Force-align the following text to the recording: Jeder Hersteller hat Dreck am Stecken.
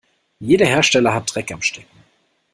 Jeder 0.39 0.65
Hersteller 0.65 1.13
hat 1.13 1.31
Dreck 1.35 1.51
am 1.51 1.61
Stecken. 1.61 2.01